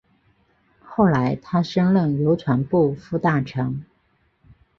[0.83, 3.85] 后来他升任邮传部副大臣。